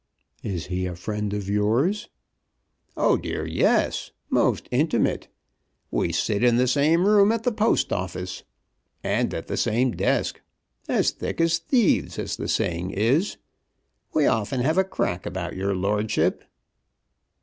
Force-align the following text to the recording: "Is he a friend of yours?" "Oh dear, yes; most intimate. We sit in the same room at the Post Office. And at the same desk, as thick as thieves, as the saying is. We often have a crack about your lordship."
"Is 0.41 0.65
he 0.65 0.87
a 0.87 0.95
friend 0.95 1.31
of 1.31 1.47
yours?" 1.47 2.09
"Oh 2.97 3.17
dear, 3.17 3.45
yes; 3.45 4.09
most 4.31 4.67
intimate. 4.71 5.27
We 5.91 6.11
sit 6.11 6.43
in 6.43 6.57
the 6.57 6.67
same 6.67 7.05
room 7.07 7.31
at 7.31 7.43
the 7.43 7.51
Post 7.51 7.93
Office. 7.93 8.41
And 9.03 9.31
at 9.31 9.45
the 9.45 9.57
same 9.57 9.91
desk, 9.91 10.41
as 10.87 11.11
thick 11.11 11.39
as 11.39 11.59
thieves, 11.59 12.17
as 12.17 12.35
the 12.35 12.47
saying 12.47 12.89
is. 12.89 13.37
We 14.11 14.25
often 14.25 14.61
have 14.61 14.79
a 14.79 14.83
crack 14.83 15.27
about 15.27 15.55
your 15.55 15.75
lordship." 15.75 16.45